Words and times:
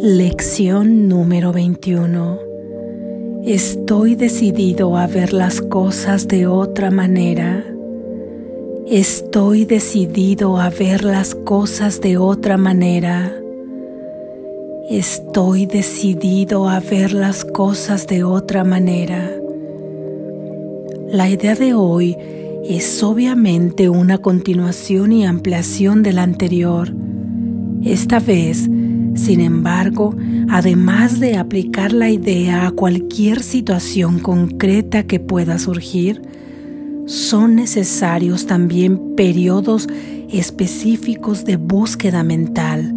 Lección 0.00 1.08
número 1.08 1.52
21. 1.52 2.38
Estoy 3.44 4.14
decidido 4.14 4.96
a 4.96 5.08
ver 5.08 5.32
las 5.32 5.60
cosas 5.60 6.28
de 6.28 6.46
otra 6.46 6.92
manera. 6.92 7.64
Estoy 8.86 9.64
decidido 9.64 10.60
a 10.60 10.70
ver 10.70 11.02
las 11.02 11.34
cosas 11.34 12.00
de 12.00 12.16
otra 12.16 12.56
manera. 12.56 13.34
Estoy 14.88 15.66
decidido 15.66 16.68
a 16.68 16.78
ver 16.78 17.12
las 17.12 17.44
cosas 17.44 18.06
de 18.06 18.22
otra 18.22 18.62
manera. 18.62 19.28
La 21.10 21.28
idea 21.28 21.56
de 21.56 21.74
hoy 21.74 22.16
es 22.64 23.02
obviamente 23.02 23.88
una 23.88 24.18
continuación 24.18 25.10
y 25.10 25.26
ampliación 25.26 26.04
de 26.04 26.12
la 26.12 26.22
anterior. 26.22 26.94
Esta 27.82 28.20
vez, 28.20 28.68
sin 29.18 29.40
embargo, 29.40 30.14
además 30.48 31.20
de 31.20 31.36
aplicar 31.36 31.92
la 31.92 32.10
idea 32.10 32.66
a 32.66 32.70
cualquier 32.70 33.42
situación 33.42 34.20
concreta 34.20 35.02
que 35.02 35.20
pueda 35.20 35.58
surgir, 35.58 36.22
son 37.06 37.56
necesarios 37.56 38.46
también 38.46 39.16
periodos 39.16 39.88
específicos 40.30 41.44
de 41.44 41.56
búsqueda 41.56 42.22
mental. 42.22 42.94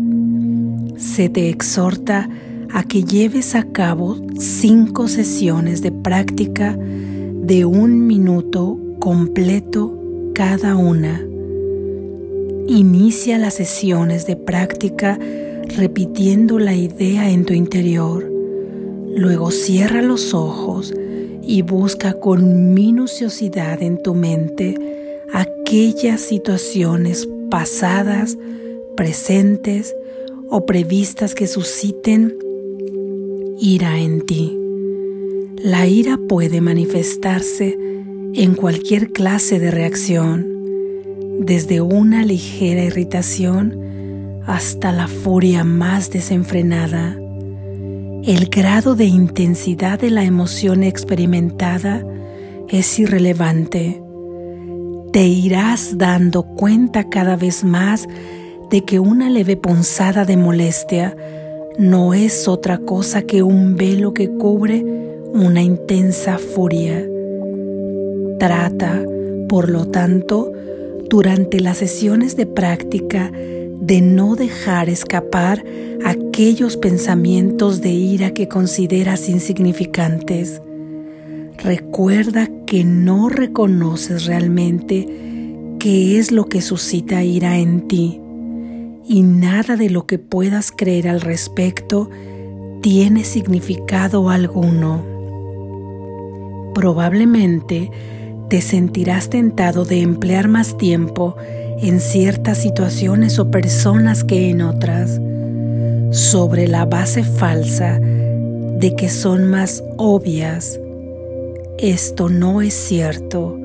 Se 0.97 1.29
te 1.29 1.49
exhorta 1.49 2.29
a 2.73 2.83
que 2.83 3.03
lleves 3.03 3.55
a 3.55 3.63
cabo 3.63 4.17
cinco 4.37 5.07
sesiones 5.07 5.81
de 5.81 5.91
práctica 5.91 6.77
de 6.77 7.65
un 7.65 8.05
minuto 8.05 8.77
completo 8.99 9.97
cada 10.33 10.75
una. 10.75 11.21
Inicia 12.67 13.37
las 13.37 13.55
sesiones 13.55 14.27
de 14.27 14.35
práctica 14.35 15.17
repitiendo 15.77 16.59
la 16.59 16.75
idea 16.75 17.29
en 17.29 17.45
tu 17.45 17.53
interior. 17.53 18.29
Luego 19.15 19.51
cierra 19.51 20.01
los 20.01 20.33
ojos 20.33 20.93
y 21.43 21.61
busca 21.63 22.13
con 22.13 22.73
minuciosidad 22.73 23.81
en 23.81 24.01
tu 24.01 24.13
mente 24.13 24.75
aquellas 25.33 26.21
situaciones 26.21 27.27
pasadas, 27.49 28.37
presentes 28.95 29.95
o 30.49 30.65
previstas 30.65 31.35
que 31.35 31.47
susciten 31.47 32.37
ira 33.59 33.99
en 33.99 34.21
ti. 34.21 34.57
La 35.57 35.87
ira 35.87 36.17
puede 36.17 36.61
manifestarse 36.61 37.77
en 38.33 38.55
cualquier 38.55 39.11
clase 39.11 39.59
de 39.59 39.71
reacción, 39.71 40.47
desde 41.39 41.81
una 41.81 42.25
ligera 42.25 42.83
irritación 42.83 43.90
hasta 44.45 44.91
la 44.91 45.07
furia 45.07 45.63
más 45.63 46.09
desenfrenada. 46.09 47.17
El 48.23 48.49
grado 48.49 48.95
de 48.95 49.05
intensidad 49.05 49.99
de 49.99 50.11
la 50.11 50.23
emoción 50.23 50.83
experimentada 50.83 52.05
es 52.69 52.99
irrelevante. 52.99 54.01
Te 55.11 55.23
irás 55.27 55.97
dando 55.97 56.43
cuenta 56.43 57.09
cada 57.09 57.35
vez 57.35 57.63
más 57.63 58.07
de 58.69 58.81
que 58.85 58.99
una 58.99 59.29
leve 59.29 59.57
punzada 59.57 60.23
de 60.23 60.37
molestia 60.37 61.15
no 61.77 62.13
es 62.13 62.47
otra 62.47 62.77
cosa 62.77 63.23
que 63.23 63.43
un 63.43 63.75
velo 63.75 64.13
que 64.13 64.29
cubre 64.29 64.85
una 65.33 65.61
intensa 65.61 66.37
furia. 66.37 67.05
Trata, 68.39 69.03
por 69.49 69.69
lo 69.69 69.87
tanto, 69.87 70.51
durante 71.09 71.59
las 71.59 71.77
sesiones 71.77 72.37
de 72.37 72.45
práctica 72.45 73.31
de 73.81 73.99
no 73.99 74.35
dejar 74.35 74.89
escapar 74.89 75.65
aquellos 76.05 76.77
pensamientos 76.77 77.81
de 77.81 77.89
ira 77.89 78.31
que 78.31 78.47
consideras 78.47 79.27
insignificantes. 79.27 80.61
Recuerda 81.57 82.47
que 82.65 82.83
no 82.83 83.27
reconoces 83.27 84.25
realmente 84.25 85.07
qué 85.79 86.19
es 86.19 86.31
lo 86.31 86.45
que 86.45 86.61
suscita 86.61 87.23
ira 87.23 87.57
en 87.57 87.87
ti 87.87 88.21
y 89.07 89.23
nada 89.23 89.75
de 89.75 89.89
lo 89.89 90.05
que 90.05 90.19
puedas 90.19 90.71
creer 90.71 91.07
al 91.07 91.21
respecto 91.21 92.09
tiene 92.81 93.23
significado 93.23 94.29
alguno. 94.29 95.03
Probablemente 96.75 97.89
te 98.47 98.61
sentirás 98.61 99.29
tentado 99.29 99.85
de 99.85 100.01
emplear 100.01 100.47
más 100.47 100.77
tiempo 100.77 101.35
en 101.81 101.99
ciertas 101.99 102.59
situaciones 102.59 103.39
o 103.39 103.49
personas 103.49 104.23
que 104.23 104.49
en 104.49 104.61
otras, 104.61 105.19
sobre 106.11 106.67
la 106.67 106.85
base 106.85 107.23
falsa 107.23 107.99
de 107.99 108.95
que 108.95 109.09
son 109.09 109.45
más 109.45 109.83
obvias. 109.97 110.79
Esto 111.79 112.29
no 112.29 112.61
es 112.61 112.73
cierto, 112.73 113.57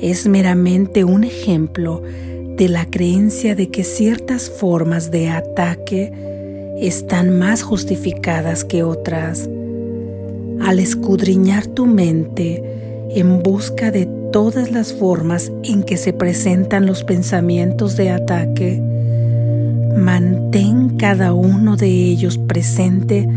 es 0.00 0.26
meramente 0.26 1.04
un 1.04 1.24
ejemplo 1.24 2.02
de 2.56 2.68
la 2.68 2.86
creencia 2.86 3.54
de 3.54 3.68
que 3.68 3.84
ciertas 3.84 4.48
formas 4.48 5.10
de 5.10 5.28
ataque 5.28 6.12
están 6.80 7.38
más 7.38 7.62
justificadas 7.62 8.64
que 8.64 8.82
otras. 8.82 9.48
Al 10.60 10.78
escudriñar 10.78 11.66
tu 11.66 11.86
mente 11.86 12.62
en 13.10 13.42
busca 13.42 13.90
de 13.90 14.06
todas 14.32 14.72
las 14.72 14.92
formas 14.92 15.52
en 15.62 15.82
que 15.82 15.96
se 15.96 16.12
presentan 16.12 16.86
los 16.86 17.04
pensamientos 17.04 17.96
de 17.96 18.10
ataque, 18.10 18.80
mantén 19.96 20.96
cada 20.96 21.34
uno 21.34 21.76
de 21.76 21.86
ellos 21.86 22.38
presente 22.38 23.28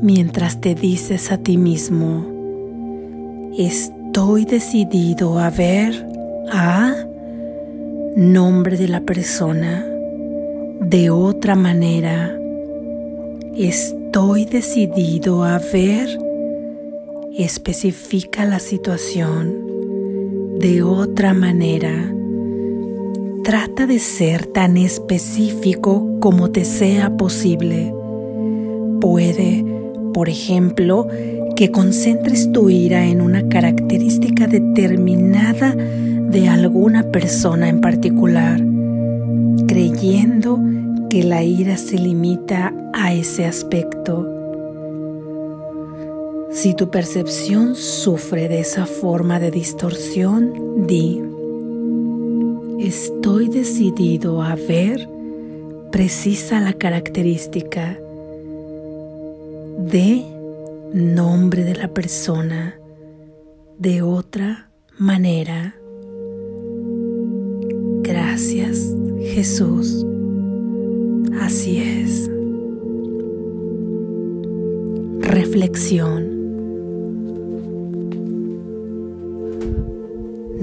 mientras 0.00 0.60
te 0.60 0.74
dices 0.74 1.30
a 1.32 1.38
ti 1.38 1.58
mismo, 1.58 2.24
estoy 3.58 4.44
decidido 4.44 5.38
a 5.38 5.50
ver 5.50 6.06
a 6.50 6.94
nombre 8.16 8.76
de 8.76 8.88
la 8.88 9.00
persona 9.00 9.84
de 10.80 11.10
otra 11.10 11.56
manera. 11.56 12.36
Estoy 13.56 14.44
decidido 14.46 15.44
a 15.44 15.58
ver 15.58 16.18
especifica 17.36 18.44
la 18.44 18.58
situación 18.58 19.69
de 20.60 20.82
otra 20.82 21.32
manera. 21.32 22.12
Trata 23.42 23.86
de 23.86 23.98
ser 23.98 24.44
tan 24.44 24.76
específico 24.76 26.18
como 26.20 26.50
te 26.50 26.66
sea 26.66 27.16
posible. 27.16 27.94
Puede, 29.00 29.64
por 30.12 30.28
ejemplo, 30.28 31.08
que 31.56 31.70
concentres 31.70 32.52
tu 32.52 32.68
ira 32.68 33.06
en 33.06 33.22
una 33.22 33.48
característica 33.48 34.46
determinada 34.46 35.74
de 35.74 36.48
alguna 36.48 37.04
persona 37.04 37.70
en 37.70 37.80
particular, 37.80 38.60
creyendo 39.66 40.60
que 41.08 41.24
la 41.24 41.42
ira 41.42 41.78
se 41.78 41.96
limita 41.96 42.74
a 42.92 43.14
ese 43.14 43.46
aspecto. 43.46 44.39
Si 46.52 46.74
tu 46.74 46.90
percepción 46.90 47.76
sufre 47.76 48.48
de 48.48 48.60
esa 48.60 48.84
forma 48.84 49.38
de 49.38 49.50
distorsión, 49.50 50.86
di, 50.86 51.22
estoy 52.80 53.48
decidido 53.48 54.42
a 54.42 54.56
ver 54.56 55.08
precisa 55.92 56.60
la 56.60 56.72
característica 56.72 57.98
de 59.78 60.24
nombre 60.92 61.64
de 61.64 61.74
la 61.76 61.88
persona 61.88 62.74
de 63.78 64.02
otra 64.02 64.70
manera. 64.98 65.74
Gracias 68.02 68.94
Jesús. 69.20 70.04
Así 71.40 71.78
es. 71.78 72.30
Reflexión. 75.20 76.29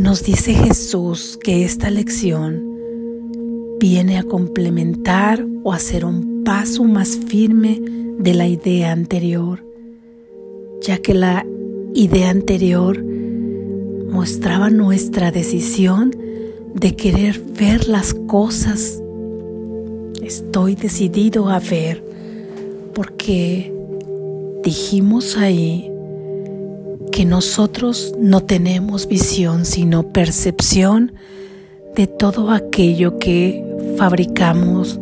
Nos 0.07 0.24
dice 0.24 0.54
Jesús 0.54 1.38
que 1.44 1.65
esta 1.65 1.89
lección 1.89 2.63
viene 3.77 4.18
a 4.18 4.24
complementar 4.24 5.45
o 5.65 5.74
a 5.74 5.80
un 6.06 6.45
paso 6.45 6.86
más 6.86 7.19
firme 7.27 7.81
de 8.18 8.33
la 8.33 8.48
idea 8.48 8.94
anterior, 8.94 9.65
ya 10.81 11.00
que 11.00 11.13
la 11.13 11.45
idea 11.94 12.30
anterior 12.30 13.04
mostraba 14.09 14.69
nuestra 14.69 15.31
decisión 15.31 16.15
de 16.74 16.95
querer 16.95 17.42
ver 17.42 17.89
las 17.89 18.13
cosas. 18.13 19.04
Estoy 20.24 20.75
decidido 20.75 21.50
a 21.50 21.59
ver 21.59 22.01
porque 22.94 23.74
dijimos 24.63 25.36
ahí 25.36 25.92
que 27.18 27.25
nosotros 27.25 28.14
no 28.19 28.42
tenemos 28.42 29.08
visión 29.08 29.66
sino 29.66 30.04
percepción 30.04 31.14
de 31.96 32.06
todo 32.06 32.52
aquello 32.52 33.18
que 33.18 33.66
fabricamos 33.98 35.00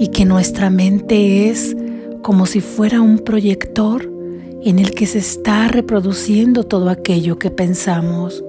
y 0.00 0.08
que 0.08 0.24
nuestra 0.24 0.68
mente 0.68 1.48
es 1.48 1.76
como 2.22 2.44
si 2.44 2.60
fuera 2.60 3.00
un 3.00 3.20
proyector 3.20 4.12
en 4.64 4.80
el 4.80 4.90
que 4.96 5.06
se 5.06 5.18
está 5.18 5.68
reproduciendo 5.68 6.64
todo 6.64 6.90
aquello 6.90 7.38
que 7.38 7.52
pensamos. 7.52 8.42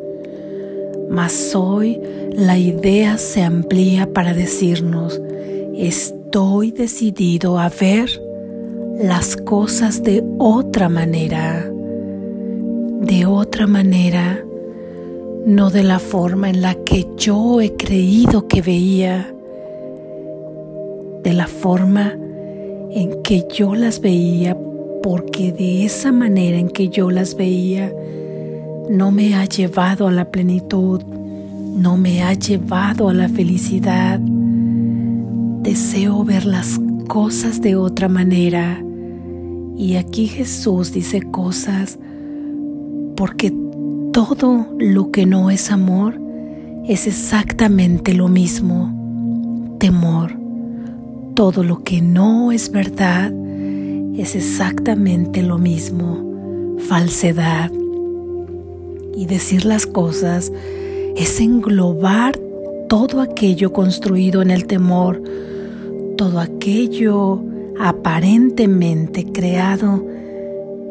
Mas 1.12 1.54
hoy 1.54 2.02
la 2.32 2.58
idea 2.58 3.20
se 3.20 3.44
amplía 3.44 4.12
para 4.12 4.34
decirnos, 4.34 5.22
estoy 5.78 6.72
decidido 6.72 7.60
a 7.60 7.70
ver 7.70 8.10
las 9.00 9.38
cosas 9.38 10.02
de 10.02 10.24
otra 10.40 10.90
manera, 10.90 11.70
de 13.04 13.26
otra 13.26 13.68
manera, 13.68 14.46
no 15.46 15.70
de 15.70 15.84
la 15.84 16.00
forma 16.00 16.50
en 16.50 16.62
la 16.62 16.74
que 16.74 17.06
yo 17.18 17.60
he 17.60 17.76
creído 17.76 18.48
que 18.48 18.62
veía, 18.62 19.34
de 21.22 21.34
la 21.34 21.48
forma 21.48 22.14
en 22.92 23.22
que 23.22 23.46
yo 23.54 23.76
las 23.76 24.00
veía, 24.00 24.58
porque 25.02 25.52
de 25.52 25.84
esa 25.84 26.14
manera 26.14 26.58
en 26.58 26.70
que 26.70 26.88
yo 26.88 27.12
las 27.12 27.36
veía, 27.36 27.92
no 28.90 29.12
me 29.12 29.36
ha 29.36 29.44
llevado 29.46 30.08
a 30.08 30.12
la 30.12 30.32
plenitud, 30.32 31.04
no 31.04 31.98
me 31.98 32.24
ha 32.24 32.34
llevado 32.34 33.10
a 33.10 33.14
la 33.14 33.28
felicidad. 33.28 34.18
Deseo 35.62 36.24
ver 36.24 36.46
las 36.46 36.80
cosas 37.10 37.62
de 37.62 37.76
otra 37.76 38.08
manera. 38.08 38.82
Y 39.76 39.96
aquí 39.96 40.28
Jesús 40.28 40.94
dice 40.94 41.22
cosas 41.22 42.00
porque 43.16 43.54
todo 44.12 44.68
lo 44.78 45.12
que 45.12 45.26
no 45.26 45.50
es 45.50 45.72
amor 45.72 46.20
es 46.88 47.08
exactamente 47.08 48.14
lo 48.14 48.28
mismo, 48.28 49.76
temor. 49.80 50.38
Todo 51.34 51.64
lo 51.64 51.84
que 51.84 52.02
no 52.02 52.52
es 52.52 52.72
verdad 52.72 53.32
es 54.16 54.36
exactamente 54.36 55.42
lo 55.42 55.58
mismo, 55.58 56.78
falsedad. 56.88 57.72
Y 59.16 59.26
decir 59.26 59.66
las 59.66 59.88
cosas 59.88 60.52
es 61.16 61.40
englobar 61.40 62.38
todo 62.90 63.22
aquello 63.22 63.74
construido 63.74 64.42
en 64.42 64.52
el 64.52 64.66
temor, 64.68 65.24
todo 66.18 66.40
aquello 66.40 67.42
aparentemente 67.80 69.26
creado 69.26 70.06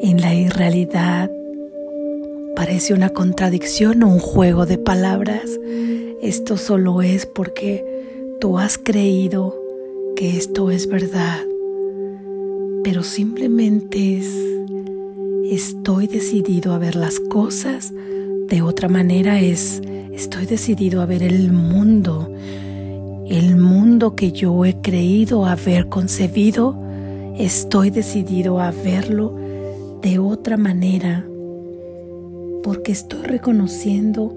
en 0.01 0.21
la 0.21 0.35
irrealidad. 0.35 1.31
Parece 2.57 2.95
una 2.95 3.11
contradicción 3.11 4.03
o 4.03 4.09
un 4.09 4.19
juego 4.19 4.67
de 4.67 4.79
palabras. 4.79 5.59
Esto 6.23 6.57
solo 6.57 7.03
es 7.03 7.27
porque 7.27 7.85
tú 8.41 8.59
has 8.59 8.79
creído 8.79 9.59
que 10.17 10.37
esto 10.37 10.71
es 10.71 10.87
verdad, 10.87 11.39
pero 12.85 13.03
simplemente 13.03 14.19
es, 14.19 14.29
estoy 15.51 16.07
decidido 16.07 16.73
a 16.75 16.79
ver 16.79 16.95
las 16.95 17.19
cosas 17.19 17.93
de 18.49 18.63
otra 18.63 18.89
manera, 18.89 19.41
es, 19.41 19.81
estoy 20.13 20.47
decidido 20.47 21.01
a 21.01 21.07
ver 21.07 21.23
el 21.23 21.53
mundo, 21.53 22.31
el 23.29 23.57
mundo 23.57 24.15
que 24.15 24.33
yo 24.33 24.65
he 24.65 24.81
creído 24.81 25.47
haber 25.47 25.89
concebido, 25.89 26.77
estoy 27.39 27.91
decidido 27.91 28.61
a 28.61 28.71
verlo 28.71 29.35
de 30.03 30.19
otra 30.19 30.57
manera, 30.57 31.25
porque 32.63 32.93
estoy 32.93 33.23
reconociendo 33.23 34.35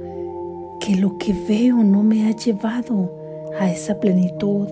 que 0.79 0.95
lo 0.95 1.17
que 1.17 1.33
veo 1.47 1.77
no 1.83 2.03
me 2.03 2.27
ha 2.27 2.35
llevado 2.35 3.11
a 3.59 3.71
esa 3.71 3.99
plenitud, 3.99 4.67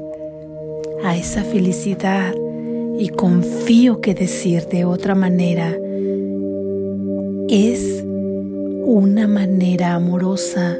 a 1.03 1.15
esa 1.15 1.43
felicidad. 1.43 2.33
Y 2.97 3.09
confío 3.09 4.01
que 4.01 4.13
decir 4.13 4.67
de 4.67 4.85
otra 4.85 5.15
manera 5.15 5.75
es 7.49 8.03
una 8.85 9.27
manera 9.27 9.93
amorosa 9.93 10.77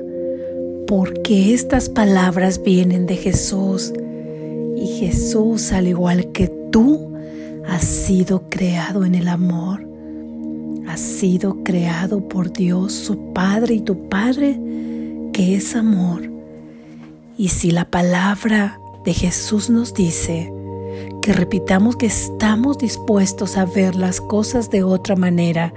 porque 0.88 1.54
estas 1.54 1.90
palabras 1.90 2.62
vienen 2.64 3.06
de 3.06 3.16
Jesús. 3.16 3.94
Y 4.76 4.88
Jesús 5.00 5.72
al 5.72 5.88
igual 5.88 6.32
que 6.32 6.48
tú 6.72 7.14
ha 7.66 7.80
sido 7.80 8.50
creado 8.50 9.06
en 9.06 9.16
el 9.16 9.28
amor, 9.28 9.88
ha 10.94 10.98
sido 10.98 11.64
creado 11.64 12.28
por 12.28 12.54
Dios 12.54 12.94
su 12.94 13.34
Padre 13.34 13.74
y 13.74 13.82
tu 13.82 14.10
Padre 14.10 14.60
que 15.34 15.56
es 15.56 15.76
amor. 15.76 16.22
Y 17.36 17.48
si 17.48 17.72
la 17.72 17.86
palabra 17.86 18.80
de 19.04 19.16
Jesús 19.16 19.72
nos 19.72 19.96
dice 19.96 20.54
que 21.20 21.34
repitamos 21.34 21.96
que 21.96 22.06
estamos 22.06 22.78
dispuestos 22.78 23.58
a 23.58 23.66
ver 23.66 23.96
las 23.96 24.22
cosas 24.22 24.70
de 24.70 24.84
otra 24.84 25.16
manera, 25.16 25.74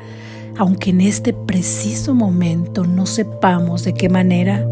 aunque 0.59 0.91
en 0.91 1.01
este 1.01 1.33
preciso 1.33 2.15
momento 2.15 2.85
no 2.85 3.07
sepamos 3.07 3.85
de 3.85 3.95
qué 3.95 4.11
manera, 4.11 4.69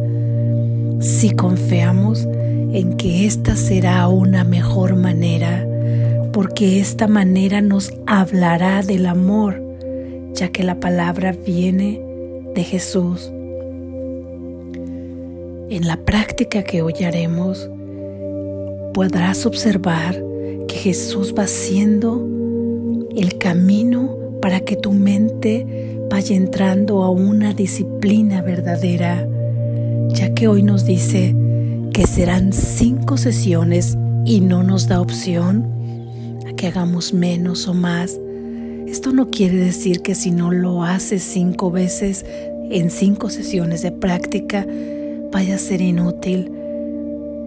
si 1.01 1.31
confiamos 1.31 2.27
en 2.27 2.99
que 2.99 3.25
esta 3.25 3.57
será 3.57 4.09
una 4.09 4.45
mejor 4.45 4.95
manera, 4.95 5.67
porque 6.35 6.81
esta 6.81 7.09
manera 7.09 7.63
nos 7.63 7.95
hablará 8.07 8.83
del 8.83 9.07
amor, 9.07 9.64
ya 10.35 10.49
que 10.49 10.63
la 10.63 10.81
palabra 10.81 11.33
viene 11.33 12.01
de 12.55 12.65
Jesús. 12.65 13.31
En 15.71 15.87
la 15.87 15.97
práctica 16.05 16.63
que 16.63 16.83
hoy 16.83 16.95
haremos, 17.05 17.71
podrás 18.93 19.47
observar 19.47 20.23
que 20.69 20.77
Jesús 20.77 21.35
va 21.37 21.45
haciendo 21.45 22.29
el 23.17 23.39
camino 23.39 24.17
para 24.43 24.61
que 24.61 24.77
tu 24.77 24.93
mente 24.93 25.99
vaya 26.11 26.37
entrando 26.37 27.03
a 27.03 27.11
una 27.11 27.55
disciplina 27.55 28.43
verdadera, 28.43 29.27
ya 30.09 30.35
que 30.35 30.49
hoy 30.49 30.63
nos 30.63 30.85
dice 30.85 31.35
que 31.93 32.07
serán 32.07 32.53
cinco 32.53 33.17
sesiones 33.17 33.97
y 34.25 34.41
no 34.41 34.63
nos 34.63 34.89
da 34.89 35.01
opción 35.01 35.71
a 36.47 36.53
que 36.55 36.69
hagamos 36.69 37.13
menos 37.13 37.69
o 37.69 37.75
más. 37.75 38.21
Esto 38.95 39.13
no 39.13 39.29
quiere 39.29 39.57
decir 39.57 40.03
que 40.03 40.15
si 40.15 40.31
no 40.31 40.53
lo 40.53 40.85
haces 40.85 41.25
cinco 41.25 41.73
veces 41.73 42.25
en 42.71 42.91
cinco 42.91 43.29
sesiones 43.29 43.83
de 43.83 43.91
práctica 43.91 44.65
vaya 45.33 45.57
a 45.57 45.59
ser 45.59 45.81
inútil. 45.81 46.49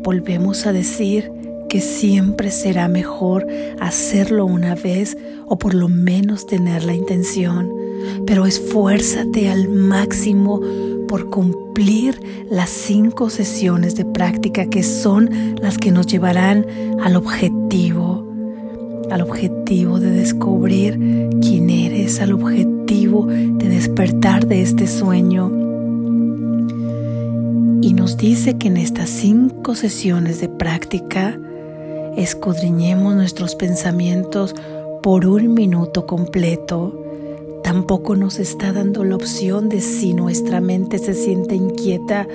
Volvemos 0.04 0.66
a 0.66 0.74
decir 0.74 1.32
que 1.70 1.80
siempre 1.80 2.52
será 2.52 2.90
mejor 2.90 3.48
hacerlo 3.80 4.46
una 4.46 4.76
vez 4.76 5.18
o 5.46 5.58
por 5.58 5.74
lo 5.74 5.88
menos 5.88 6.48
tener 6.48 6.84
la 6.84 6.94
intención, 6.94 7.72
pero 8.26 8.46
esfuérzate 8.46 9.50
al 9.50 9.70
máximo 9.70 10.60
por 11.08 11.30
cumplir 11.30 12.20
las 12.50 12.70
cinco 12.70 13.30
sesiones 13.30 13.96
de 13.96 14.04
práctica 14.04 14.66
que 14.66 14.84
son 14.84 15.56
las 15.62 15.78
que 15.78 15.94
nos 15.94 16.08
llevarán 16.08 16.66
al 17.02 17.16
objetivo, 17.16 18.28
al 19.10 19.22
objetivo 19.22 19.57
de 19.68 20.12
descubrir 20.12 20.98
quién 21.42 21.70
eres, 21.70 22.22
al 22.22 22.32
objetivo 22.32 23.26
de 23.26 23.68
despertar 23.68 24.48
de 24.48 24.62
este 24.62 24.88
sueño. 24.88 25.52
Y 27.82 27.94
nos 27.94 28.16
dice 28.16 28.58
que 28.58 28.70
en 28.70 28.78
estas 28.78 29.10
cinco 29.10 29.76
sesiones 29.76 30.40
de 30.40 30.48
práctica, 30.48 31.38
escudriñemos 32.16 33.14
nuestros 33.14 33.56
pensamientos 33.56 34.56
por 35.04 35.26
un 35.26 35.54
minuto 35.54 36.06
completo. 36.06 37.04
Tampoco 37.62 38.16
nos 38.16 38.40
está 38.40 38.72
dando 38.72 39.04
la 39.04 39.18
opción 39.18 39.68
de 39.68 39.82
si 39.82 40.14
nuestra 40.14 40.62
mente 40.62 40.98
se 40.98 41.14
siente 41.14 41.56
inquieta, 41.56 42.26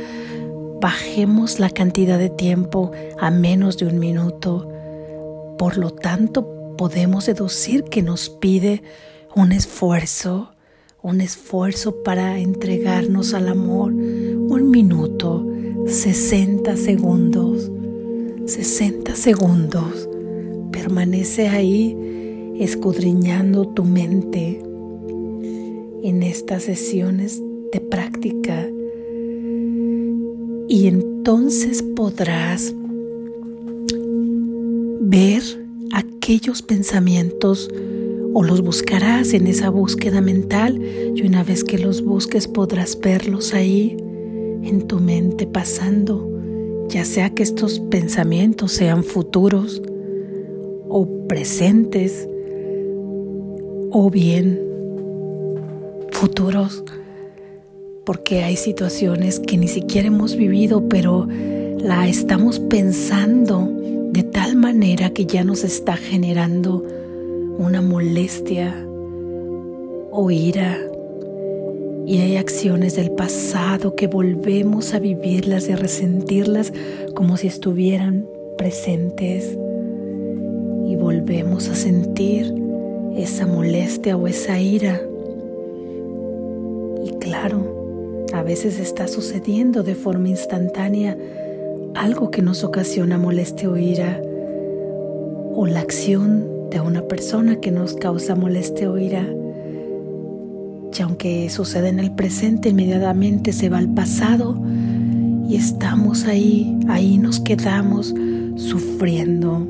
bajemos 0.82 1.58
la 1.58 1.70
cantidad 1.70 2.18
de 2.18 2.28
tiempo 2.28 2.90
a 3.18 3.30
menos 3.30 3.78
de 3.78 3.86
un 3.86 3.98
minuto. 3.98 4.68
Por 5.56 5.78
lo 5.78 5.92
tanto, 5.92 6.61
podemos 6.76 7.26
deducir 7.26 7.84
que 7.84 8.02
nos 8.02 8.28
pide 8.28 8.82
un 9.34 9.52
esfuerzo, 9.52 10.52
un 11.02 11.20
esfuerzo 11.20 12.02
para 12.02 12.38
entregarnos 12.38 13.34
al 13.34 13.48
amor. 13.48 13.92
Un 13.92 14.70
minuto, 14.70 15.46
60 15.86 16.76
segundos. 16.76 17.70
60 18.46 19.14
segundos. 19.14 20.08
Permanece 20.70 21.48
ahí 21.48 21.96
escudriñando 22.58 23.68
tu 23.68 23.84
mente 23.84 24.60
en 26.02 26.22
estas 26.22 26.64
sesiones 26.64 27.40
de 27.72 27.80
práctica 27.80 28.68
y 30.68 30.86
entonces 30.86 31.82
podrás 31.82 32.74
ver 35.00 35.61
aquellos 36.32 36.62
pensamientos 36.62 37.68
o 38.32 38.42
los 38.42 38.62
buscarás 38.62 39.34
en 39.34 39.46
esa 39.46 39.68
búsqueda 39.68 40.22
mental 40.22 40.80
y 41.14 41.26
una 41.26 41.44
vez 41.44 41.62
que 41.62 41.76
los 41.76 42.02
busques 42.02 42.48
podrás 42.48 42.98
verlos 42.98 43.52
ahí 43.52 43.98
en 44.62 44.86
tu 44.88 44.98
mente 44.98 45.46
pasando 45.46 46.30
ya 46.88 47.04
sea 47.04 47.34
que 47.34 47.42
estos 47.42 47.80
pensamientos 47.80 48.72
sean 48.72 49.04
futuros 49.04 49.82
o 50.88 51.06
presentes, 51.28 52.26
o 53.90 54.08
bien 54.10 54.58
futuros, 56.12 56.82
porque 58.06 58.42
hay 58.42 58.56
situaciones 58.56 59.38
que 59.38 59.58
ni 59.58 59.68
siquiera 59.68 60.08
hemos 60.08 60.34
vivido, 60.34 60.88
pero 60.88 61.28
la 61.78 62.08
estamos 62.08 62.58
pensando 62.58 63.81
de 64.12 64.22
tal 64.24 64.56
manera 64.56 65.08
que 65.10 65.24
ya 65.24 65.42
nos 65.42 65.64
está 65.64 65.96
generando 65.96 66.84
una 67.58 67.80
molestia 67.80 68.86
o 70.10 70.30
ira. 70.30 70.78
Y 72.04 72.18
hay 72.18 72.36
acciones 72.36 72.94
del 72.94 73.12
pasado 73.12 73.94
que 73.94 74.08
volvemos 74.08 74.92
a 74.92 74.98
vivirlas 74.98 75.66
y 75.68 75.72
a 75.72 75.76
resentirlas 75.76 76.74
como 77.14 77.38
si 77.38 77.46
estuvieran 77.46 78.26
presentes. 78.58 79.56
Y 80.86 80.96
volvemos 80.96 81.70
a 81.70 81.74
sentir 81.74 82.52
esa 83.16 83.46
molestia 83.46 84.18
o 84.18 84.26
esa 84.26 84.60
ira. 84.60 85.00
Y 87.02 87.12
claro, 87.12 88.26
a 88.34 88.42
veces 88.42 88.78
está 88.78 89.08
sucediendo 89.08 89.82
de 89.82 89.94
forma 89.94 90.28
instantánea 90.28 91.16
algo 91.94 92.30
que 92.30 92.42
nos 92.42 92.64
ocasiona 92.64 93.18
molestia 93.18 93.68
o 93.68 93.76
ira, 93.76 94.20
o 95.54 95.66
la 95.66 95.80
acción 95.80 96.70
de 96.70 96.80
una 96.80 97.02
persona 97.02 97.56
que 97.56 97.70
nos 97.70 97.94
causa 97.94 98.34
molestia 98.34 98.90
o 98.90 98.98
ira. 98.98 99.26
Y 100.96 101.02
aunque 101.02 101.48
sucede 101.50 101.88
en 101.88 102.00
el 102.00 102.12
presente, 102.12 102.70
inmediatamente 102.70 103.52
se 103.52 103.68
va 103.68 103.78
al 103.78 103.92
pasado 103.92 104.60
y 105.48 105.56
estamos 105.56 106.26
ahí, 106.26 106.78
ahí 106.88 107.18
nos 107.18 107.40
quedamos 107.40 108.14
sufriendo. 108.56 109.66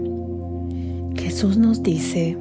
Jesús 1.16 1.56
nos 1.56 1.82
dice, 1.82 2.36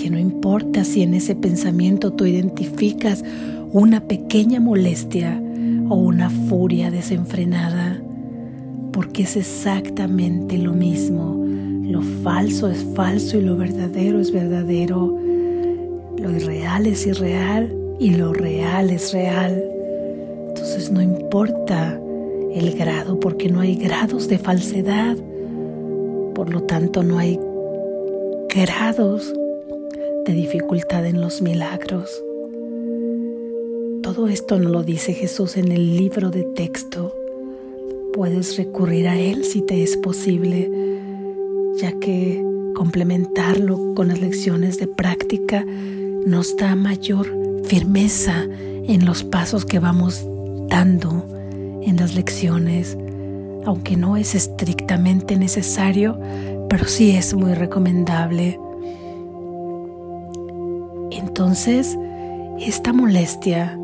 que 0.00 0.08
no 0.08 0.18
importa 0.18 0.82
si 0.84 1.02
en 1.02 1.12
ese 1.12 1.34
pensamiento 1.34 2.12
tú 2.12 2.24
identificas 2.24 3.22
una 3.72 4.00
pequeña 4.00 4.58
molestia 4.58 5.42
o 5.90 5.96
una 5.96 6.30
furia 6.30 6.90
desenfrenada, 6.90 7.89
porque 8.92 9.22
es 9.22 9.36
exactamente 9.36 10.58
lo 10.58 10.72
mismo. 10.72 11.44
Lo 11.84 12.02
falso 12.22 12.68
es 12.68 12.84
falso 12.94 13.38
y 13.38 13.42
lo 13.42 13.56
verdadero 13.56 14.20
es 14.20 14.32
verdadero. 14.32 15.18
Lo 16.18 16.30
irreal 16.30 16.86
es 16.86 17.06
irreal 17.06 17.74
y 17.98 18.10
lo 18.10 18.32
real 18.32 18.90
es 18.90 19.12
real. 19.12 19.64
Entonces 20.48 20.90
no 20.90 21.00
importa 21.00 22.00
el 22.54 22.76
grado 22.76 23.18
porque 23.20 23.48
no 23.48 23.60
hay 23.60 23.76
grados 23.76 24.28
de 24.28 24.38
falsedad. 24.38 25.16
Por 26.34 26.50
lo 26.50 26.62
tanto 26.62 27.02
no 27.02 27.18
hay 27.18 27.38
grados 28.54 29.32
de 30.26 30.32
dificultad 30.32 31.06
en 31.06 31.20
los 31.20 31.42
milagros. 31.42 32.22
Todo 34.02 34.28
esto 34.28 34.58
no 34.58 34.70
lo 34.70 34.82
dice 34.82 35.12
Jesús 35.12 35.56
en 35.56 35.70
el 35.70 35.96
libro 35.96 36.30
de 36.30 36.42
texto. 36.42 37.19
Puedes 38.12 38.56
recurrir 38.56 39.08
a 39.08 39.18
Él 39.18 39.44
si 39.44 39.62
te 39.62 39.82
es 39.82 39.96
posible, 39.96 40.70
ya 41.76 41.92
que 41.92 42.44
complementarlo 42.74 43.94
con 43.94 44.08
las 44.08 44.20
lecciones 44.20 44.78
de 44.78 44.86
práctica 44.86 45.64
nos 46.26 46.56
da 46.56 46.74
mayor 46.74 47.26
firmeza 47.64 48.46
en 48.88 49.04
los 49.04 49.22
pasos 49.22 49.64
que 49.64 49.78
vamos 49.78 50.26
dando 50.68 51.24
en 51.82 51.96
las 51.96 52.14
lecciones, 52.14 52.96
aunque 53.64 53.96
no 53.96 54.16
es 54.16 54.34
estrictamente 54.34 55.36
necesario, 55.36 56.18
pero 56.68 56.86
sí 56.86 57.12
es 57.12 57.34
muy 57.34 57.54
recomendable. 57.54 58.58
Entonces, 61.10 61.96
esta 62.60 62.92
molestia 62.92 63.79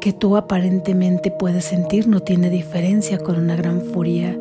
que 0.00 0.12
tú 0.12 0.36
aparentemente 0.36 1.30
puedes 1.30 1.64
sentir 1.64 2.08
no 2.08 2.20
tiene 2.20 2.50
diferencia 2.50 3.18
con 3.18 3.36
una 3.36 3.56
gran 3.56 3.82
furia. 3.82 4.38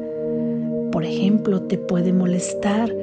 Por 0.91 1.05
ejemplo, 1.05 1.61
te 1.63 1.77
puede 1.77 2.13
molestar 2.13 2.93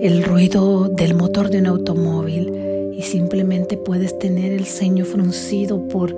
el 0.00 0.22
ruido 0.24 0.88
del 0.88 1.14
motor 1.14 1.50
de 1.50 1.58
un 1.58 1.66
automóvil 1.66 2.92
y 2.96 3.02
simplemente 3.02 3.76
puedes 3.76 4.18
tener 4.18 4.52
el 4.52 4.64
ceño 4.66 5.04
fruncido 5.04 5.86
por, 5.88 6.16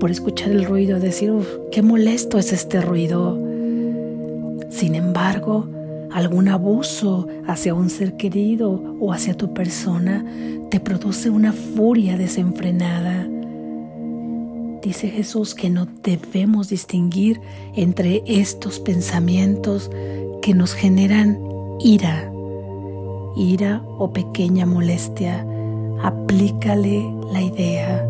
por 0.00 0.10
escuchar 0.10 0.50
el 0.50 0.64
ruido, 0.64 0.98
decir, 1.00 1.32
qué 1.70 1.82
molesto 1.82 2.38
es 2.38 2.52
este 2.52 2.80
ruido. 2.80 3.38
Sin 4.70 4.94
embargo, 4.94 5.68
algún 6.10 6.48
abuso 6.48 7.26
hacia 7.46 7.74
un 7.74 7.90
ser 7.90 8.16
querido 8.16 8.82
o 9.00 9.12
hacia 9.12 9.34
tu 9.34 9.52
persona 9.52 10.24
te 10.70 10.80
produce 10.80 11.30
una 11.30 11.52
furia 11.52 12.16
desenfrenada. 12.16 13.28
Dice 14.86 15.08
Jesús 15.08 15.56
que 15.56 15.68
no 15.68 15.88
debemos 16.04 16.68
distinguir 16.68 17.40
entre 17.74 18.22
estos 18.24 18.78
pensamientos 18.78 19.90
que 20.42 20.54
nos 20.54 20.74
generan 20.74 21.40
ira, 21.80 22.30
ira 23.36 23.82
o 23.98 24.12
pequeña 24.12 24.64
molestia. 24.64 25.44
Aplícale 26.04 27.04
la 27.32 27.42
idea. 27.42 28.06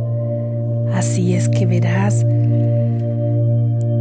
Así 0.92 1.33
es 1.33 1.49
que 1.49 1.64
verás 1.64 2.26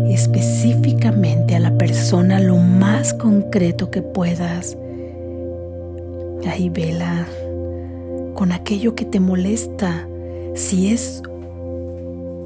específicamente 0.10 1.55
a 1.55 1.62
la 1.62 1.77
persona 1.77 2.41
lo 2.41 2.58
más 2.58 3.13
concreto 3.13 3.89
que 3.89 4.01
puedas. 4.01 4.77
Ahí 6.46 6.67
vela 6.67 7.25
con 8.34 8.51
aquello 8.51 8.96
que 8.96 9.05
te 9.05 9.22
molesta. 9.22 10.10
Si 10.55 10.91
es 10.91 11.24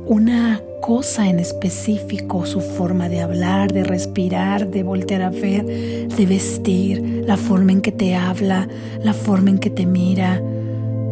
una 0.09 0.59
cosa 0.81 1.29
en 1.29 1.37
específico, 1.37 2.47
su 2.47 2.61
forma 2.61 3.09
de 3.09 3.21
hablar, 3.21 3.71
de 3.71 3.83
respirar, 3.83 4.67
de 4.67 4.81
voltear 4.81 5.21
a 5.21 5.29
ver, 5.29 5.63
de 6.07 6.25
vestir, 6.25 7.23
la 7.27 7.37
forma 7.37 7.73
en 7.73 7.81
que 7.81 7.91
te 7.91 8.15
habla, 8.15 8.67
la 9.03 9.13
forma 9.13 9.51
en 9.51 9.59
que 9.59 9.69
te 9.69 9.85
mira. 9.85 10.41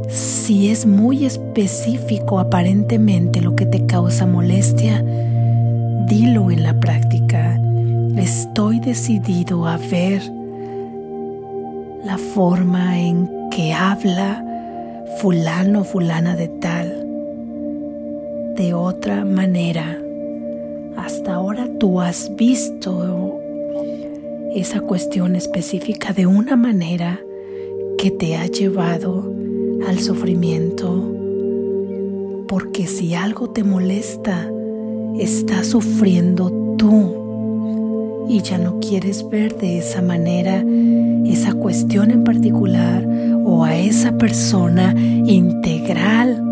Si 0.09 0.69
es 0.69 0.87
muy 0.87 1.25
específico 1.25 2.39
aparentemente 2.39 3.39
lo 3.39 3.55
que 3.55 3.67
te 3.67 3.85
causa 3.85 4.25
molestia, 4.25 5.03
dilo 6.07 6.49
en 6.49 6.63
la 6.63 6.79
práctica. 6.79 7.61
Estoy 8.17 8.79
decidido 8.79 9.67
a 9.67 9.77
ver 9.77 10.23
la 12.03 12.17
forma 12.17 12.99
en 12.99 13.29
que 13.51 13.73
habla 13.73 14.43
fulano, 15.21 15.83
fulana 15.83 16.35
de 16.35 16.47
tal, 16.47 16.96
de 18.57 18.73
otra 18.73 19.23
manera. 19.23 20.01
Hasta 20.97 21.35
ahora 21.35 21.67
tú 21.79 22.01
has 22.01 22.35
visto 22.35 23.39
esa 24.55 24.79
cuestión 24.81 25.35
específica 25.35 26.11
de 26.11 26.25
una 26.25 26.55
manera 26.55 27.21
que 27.99 28.09
te 28.09 28.35
ha 28.35 28.47
llevado 28.47 29.31
al 29.87 29.99
sufrimiento. 29.99 31.13
Porque 32.47 32.87
si 32.87 33.13
algo 33.13 33.51
te 33.51 33.63
molesta, 33.63 34.49
estás 35.19 35.67
sufriendo 35.67 36.75
tú 36.77 38.25
y 38.27 38.41
ya 38.41 38.57
no 38.57 38.79
quieres 38.79 39.29
ver 39.29 39.55
de 39.57 39.77
esa 39.77 40.01
manera 40.01 40.65
esa 41.25 41.53
cuestión 41.53 42.09
en 42.09 42.23
particular 42.23 43.07
o 43.45 43.63
a 43.63 43.77
esa 43.77 44.17
persona 44.17 44.95
integral 44.97 46.46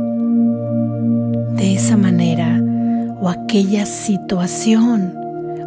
esa 1.74 1.98
manera 1.98 2.62
o 3.22 3.30
aquella 3.30 3.86
situación 3.86 5.14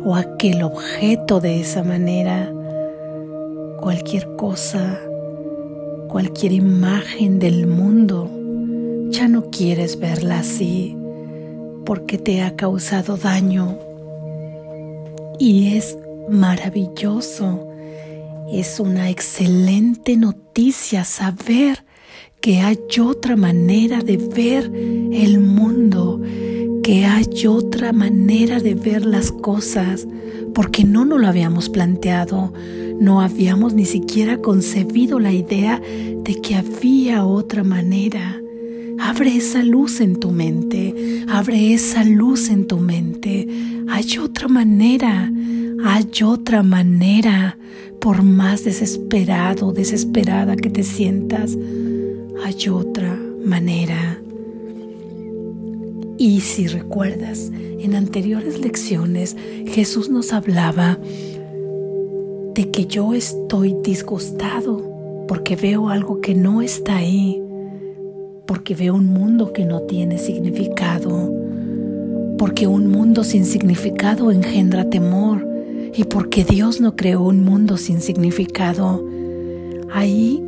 o 0.04 0.14
aquel 0.14 0.62
objeto 0.62 1.40
de 1.40 1.60
esa 1.60 1.82
manera, 1.82 2.52
cualquier 3.80 4.36
cosa, 4.36 5.00
cualquier 6.08 6.52
imagen 6.52 7.38
del 7.38 7.66
mundo, 7.66 8.30
ya 9.10 9.28
no 9.28 9.50
quieres 9.50 9.98
verla 9.98 10.38
así 10.40 10.96
porque 11.84 12.18
te 12.18 12.42
ha 12.42 12.54
causado 12.54 13.16
daño. 13.16 13.78
Y 15.38 15.76
es 15.76 15.96
maravilloso, 16.28 17.66
es 18.52 18.78
una 18.78 19.08
excelente 19.08 20.16
noticia 20.16 21.04
saber 21.04 21.87
que 22.40 22.60
hay 22.60 22.78
otra 23.00 23.36
manera 23.36 24.00
de 24.00 24.16
ver 24.16 24.70
el 25.12 25.40
mundo, 25.40 26.20
que 26.82 27.04
hay 27.04 27.46
otra 27.46 27.92
manera 27.92 28.60
de 28.60 28.74
ver 28.74 29.04
las 29.04 29.32
cosas, 29.32 30.06
porque 30.54 30.84
no 30.84 31.04
nos 31.04 31.20
lo 31.20 31.26
habíamos 31.26 31.68
planteado, 31.68 32.52
no 33.00 33.20
habíamos 33.20 33.74
ni 33.74 33.84
siquiera 33.84 34.38
concebido 34.38 35.18
la 35.20 35.32
idea 35.32 35.80
de 35.80 36.34
que 36.40 36.54
había 36.54 37.24
otra 37.24 37.64
manera. 37.64 38.40
Abre 39.00 39.36
esa 39.36 39.62
luz 39.62 40.00
en 40.00 40.16
tu 40.16 40.30
mente, 40.30 41.24
abre 41.28 41.72
esa 41.72 42.04
luz 42.04 42.50
en 42.50 42.66
tu 42.66 42.78
mente. 42.78 43.46
Hay 43.88 44.18
otra 44.18 44.48
manera, 44.48 45.30
hay 45.84 46.08
otra 46.24 46.62
manera, 46.62 47.58
por 48.00 48.22
más 48.22 48.64
desesperado, 48.64 49.72
desesperada 49.72 50.56
que 50.56 50.70
te 50.70 50.82
sientas, 50.82 51.56
hay 52.44 52.68
otra 52.68 53.18
manera. 53.44 54.20
Y 56.18 56.40
si 56.40 56.66
recuerdas, 56.66 57.50
en 57.78 57.94
anteriores 57.94 58.60
lecciones 58.60 59.36
Jesús 59.66 60.08
nos 60.08 60.32
hablaba 60.32 60.98
de 62.54 62.70
que 62.70 62.86
yo 62.86 63.14
estoy 63.14 63.76
disgustado 63.82 64.82
porque 65.28 65.54
veo 65.54 65.90
algo 65.90 66.20
que 66.20 66.34
no 66.34 66.62
está 66.62 66.96
ahí, 66.96 67.40
porque 68.46 68.74
veo 68.74 68.94
un 68.94 69.06
mundo 69.06 69.52
que 69.52 69.64
no 69.64 69.82
tiene 69.82 70.18
significado, 70.18 71.32
porque 72.36 72.66
un 72.66 72.88
mundo 72.88 73.22
sin 73.22 73.44
significado 73.44 74.32
engendra 74.32 74.88
temor 74.90 75.46
y 75.94 76.04
porque 76.04 76.44
Dios 76.44 76.80
no 76.80 76.96
creó 76.96 77.22
un 77.22 77.44
mundo 77.44 77.76
sin 77.76 78.00
significado. 78.00 79.04
Ahí 79.92 80.42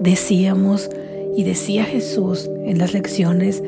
decíamos 0.00 0.88
y 1.36 1.44
decía 1.44 1.84
Jesús 1.84 2.50
en 2.64 2.78
las 2.78 2.92
lecciones 2.92 3.62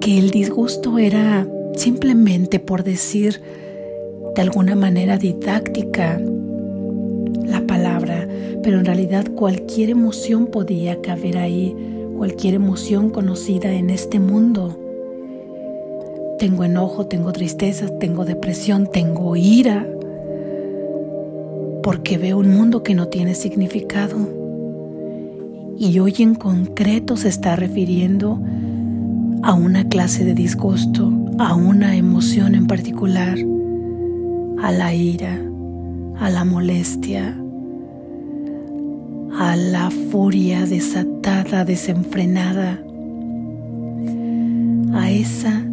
que 0.00 0.18
el 0.18 0.30
disgusto 0.30 0.98
era 0.98 1.46
simplemente 1.74 2.60
por 2.60 2.84
decir 2.84 3.40
de 4.34 4.42
alguna 4.42 4.74
manera 4.74 5.16
didáctica 5.16 6.20
la 7.44 7.60
palabra, 7.66 8.26
pero 8.62 8.78
en 8.78 8.84
realidad 8.84 9.26
cualquier 9.34 9.90
emoción 9.90 10.46
podía 10.46 11.00
caber 11.00 11.38
ahí, 11.38 11.74
cualquier 12.16 12.54
emoción 12.54 13.10
conocida 13.10 13.72
en 13.72 13.90
este 13.90 14.18
mundo. 14.18 14.78
Tengo 16.38 16.64
enojo, 16.64 17.06
tengo 17.06 17.32
tristeza, 17.32 17.86
tengo 17.98 18.24
depresión, 18.24 18.88
tengo 18.90 19.36
ira, 19.36 19.86
porque 21.82 22.18
veo 22.18 22.38
un 22.38 22.48
mundo 22.48 22.82
que 22.82 22.94
no 22.94 23.08
tiene 23.08 23.34
significado. 23.34 24.43
Y 25.76 25.98
hoy 25.98 26.14
en 26.18 26.34
concreto 26.34 27.16
se 27.16 27.28
está 27.28 27.56
refiriendo 27.56 28.40
a 29.42 29.54
una 29.54 29.88
clase 29.88 30.24
de 30.24 30.34
disgusto, 30.34 31.12
a 31.38 31.54
una 31.54 31.96
emoción 31.96 32.54
en 32.54 32.66
particular, 32.66 33.36
a 34.62 34.72
la 34.72 34.94
ira, 34.94 35.38
a 36.18 36.30
la 36.30 36.44
molestia, 36.44 37.36
a 39.38 39.56
la 39.56 39.90
furia 40.10 40.64
desatada, 40.64 41.64
desenfrenada, 41.64 42.80
a 44.94 45.10
esa 45.10 45.64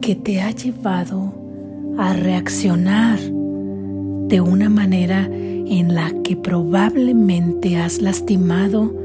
que 0.00 0.16
te 0.16 0.42
ha 0.42 0.50
llevado 0.50 1.32
a 1.98 2.12
reaccionar 2.12 3.20
de 3.20 4.40
una 4.40 4.68
manera 4.68 5.28
en 5.30 5.94
la 5.94 6.12
que 6.24 6.36
probablemente 6.36 7.76
has 7.76 8.02
lastimado 8.02 9.03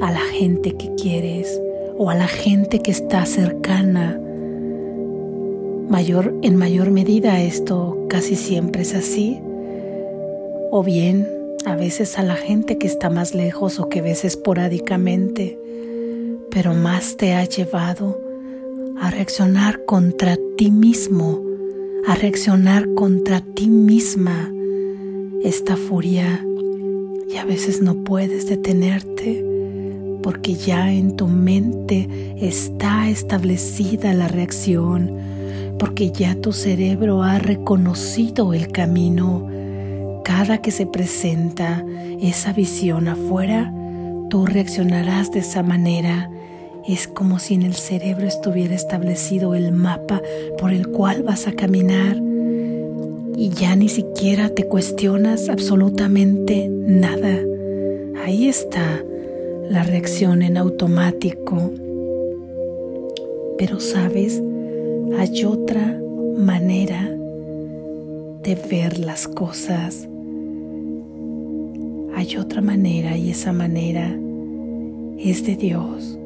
a 0.00 0.10
la 0.10 0.20
gente 0.20 0.72
que 0.72 0.94
quieres 0.94 1.60
o 1.96 2.10
a 2.10 2.14
la 2.14 2.26
gente 2.26 2.80
que 2.80 2.90
está 2.90 3.24
cercana. 3.26 4.18
Mayor, 5.88 6.34
en 6.42 6.56
mayor 6.56 6.90
medida 6.90 7.40
esto 7.40 8.06
casi 8.08 8.36
siempre 8.36 8.82
es 8.82 8.94
así. 8.94 9.40
O 10.70 10.82
bien 10.82 11.28
a 11.66 11.76
veces 11.76 12.18
a 12.18 12.22
la 12.22 12.34
gente 12.34 12.78
que 12.78 12.86
está 12.86 13.10
más 13.10 13.34
lejos 13.34 13.78
o 13.78 13.88
que 13.88 14.02
ves 14.02 14.24
esporádicamente, 14.24 15.58
pero 16.50 16.74
más 16.74 17.16
te 17.16 17.34
ha 17.34 17.44
llevado 17.44 18.20
a 19.00 19.10
reaccionar 19.10 19.84
contra 19.84 20.36
ti 20.56 20.70
mismo, 20.70 21.42
a 22.06 22.14
reaccionar 22.14 22.92
contra 22.94 23.40
ti 23.40 23.68
misma. 23.68 24.52
Esta 25.42 25.76
furia 25.76 26.44
y 27.28 27.36
a 27.36 27.44
veces 27.44 27.82
no 27.82 28.02
puedes 28.02 28.48
detenerte 28.48 29.53
porque 30.24 30.54
ya 30.54 30.90
en 30.90 31.16
tu 31.16 31.28
mente 31.28 32.08
está 32.40 33.10
establecida 33.10 34.14
la 34.14 34.26
reacción, 34.26 35.18
porque 35.78 36.12
ya 36.12 36.34
tu 36.34 36.54
cerebro 36.54 37.22
ha 37.22 37.38
reconocido 37.38 38.54
el 38.54 38.68
camino. 38.68 39.46
Cada 40.24 40.62
que 40.62 40.70
se 40.70 40.86
presenta 40.86 41.84
esa 42.22 42.54
visión 42.54 43.06
afuera, 43.06 43.70
tú 44.30 44.46
reaccionarás 44.46 45.30
de 45.30 45.40
esa 45.40 45.62
manera. 45.62 46.30
Es 46.88 47.06
como 47.06 47.38
si 47.38 47.52
en 47.52 47.62
el 47.62 47.74
cerebro 47.74 48.26
estuviera 48.26 48.74
establecido 48.74 49.54
el 49.54 49.72
mapa 49.72 50.22
por 50.58 50.72
el 50.72 50.88
cual 50.88 51.22
vas 51.22 51.46
a 51.46 51.52
caminar 51.52 52.16
y 53.36 53.50
ya 53.50 53.76
ni 53.76 53.90
siquiera 53.90 54.48
te 54.48 54.64
cuestionas 54.64 55.50
absolutamente 55.50 56.66
nada. 56.70 57.40
Ahí 58.24 58.48
está 58.48 59.02
la 59.70 59.82
reacción 59.82 60.42
en 60.42 60.56
automático. 60.56 61.72
Pero 63.58 63.80
sabes, 63.80 64.42
hay 65.18 65.44
otra 65.44 66.00
manera 66.36 67.10
de 68.42 68.54
ver 68.70 68.98
las 68.98 69.26
cosas. 69.28 70.08
Hay 72.14 72.36
otra 72.36 72.60
manera 72.60 73.16
y 73.16 73.30
esa 73.30 73.52
manera 73.52 74.14
es 75.18 75.44
de 75.46 75.56
Dios. 75.56 76.18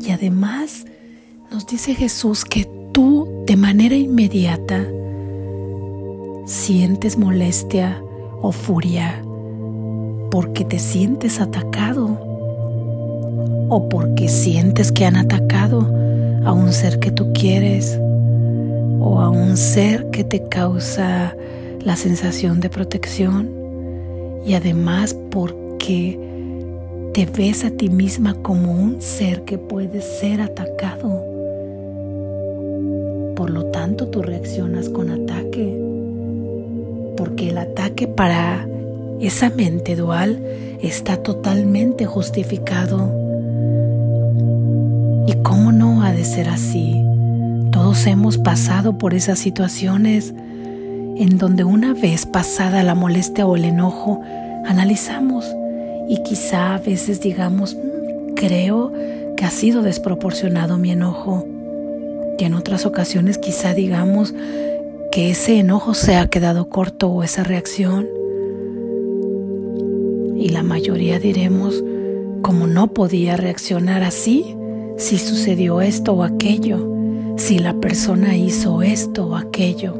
Y 0.00 0.10
además 0.10 0.86
nos 1.50 1.66
dice 1.66 1.94
Jesús 1.94 2.44
que 2.44 2.68
tú 2.92 3.28
de 3.46 3.56
manera 3.56 3.96
inmediata 3.96 4.86
sientes 6.46 7.16
molestia 7.16 8.02
o 8.42 8.52
furia 8.52 9.22
porque 10.30 10.64
te 10.64 10.78
sientes 10.78 11.40
atacado 11.40 12.33
o 13.68 13.88
porque 13.88 14.28
sientes 14.28 14.92
que 14.92 15.04
han 15.04 15.16
atacado 15.16 15.86
a 16.44 16.52
un 16.52 16.72
ser 16.72 16.98
que 16.98 17.10
tú 17.10 17.32
quieres 17.32 17.98
o 19.00 19.20
a 19.20 19.30
un 19.30 19.56
ser 19.56 20.10
que 20.10 20.24
te 20.24 20.42
causa 20.48 21.36
la 21.84 21.96
sensación 21.96 22.60
de 22.60 22.70
protección 22.70 23.50
y 24.46 24.54
además 24.54 25.14
porque 25.30 26.18
te 27.12 27.26
ves 27.26 27.64
a 27.64 27.70
ti 27.70 27.88
misma 27.88 28.34
como 28.42 28.72
un 28.72 29.00
ser 29.00 29.42
que 29.42 29.56
puede 29.56 30.00
ser 30.02 30.40
atacado. 30.40 31.24
Por 33.36 33.50
lo 33.50 33.66
tanto, 33.66 34.08
tú 34.08 34.22
reaccionas 34.22 34.88
con 34.88 35.10
ataque, 35.10 35.78
porque 37.16 37.50
el 37.50 37.58
ataque 37.58 38.08
para 38.08 38.66
esa 39.20 39.50
mente 39.50 39.96
dual 39.96 40.42
está 40.82 41.16
totalmente 41.16 42.04
justificado. 42.04 43.23
¿Y 45.26 45.34
cómo 45.42 45.72
no 45.72 46.02
ha 46.02 46.12
de 46.12 46.24
ser 46.24 46.48
así? 46.48 47.02
Todos 47.72 48.06
hemos 48.06 48.38
pasado 48.38 48.98
por 48.98 49.14
esas 49.14 49.38
situaciones 49.38 50.34
en 51.16 51.38
donde 51.38 51.64
una 51.64 51.94
vez 51.94 52.26
pasada 52.26 52.82
la 52.82 52.94
molestia 52.94 53.46
o 53.46 53.56
el 53.56 53.64
enojo, 53.64 54.20
analizamos 54.66 55.46
y 56.08 56.22
quizá 56.22 56.74
a 56.74 56.78
veces 56.78 57.20
digamos, 57.20 57.74
mm, 57.74 58.34
creo 58.34 58.92
que 59.36 59.44
ha 59.44 59.50
sido 59.50 59.82
desproporcionado 59.82 60.76
mi 60.76 60.90
enojo. 60.90 61.46
Y 62.38 62.44
en 62.44 62.54
otras 62.54 62.84
ocasiones 62.84 63.38
quizá 63.38 63.74
digamos 63.74 64.34
que 65.12 65.30
ese 65.30 65.60
enojo 65.60 65.94
se 65.94 66.16
ha 66.16 66.26
quedado 66.26 66.68
corto 66.68 67.08
o 67.08 67.22
esa 67.22 67.44
reacción. 67.44 68.08
Y 70.36 70.48
la 70.48 70.62
mayoría 70.62 71.20
diremos, 71.20 71.82
como 72.42 72.66
no 72.66 72.88
podía 72.88 73.36
reaccionar 73.36 74.02
así, 74.02 74.56
si 74.96 75.18
sucedió 75.18 75.80
esto 75.80 76.12
o 76.12 76.22
aquello, 76.22 76.78
si 77.36 77.58
la 77.58 77.74
persona 77.74 78.36
hizo 78.36 78.82
esto 78.82 79.28
o 79.28 79.36
aquello. 79.36 79.94